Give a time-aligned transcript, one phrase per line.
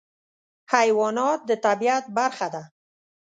[0.73, 2.63] حیوانات د طبیعت برخه ده.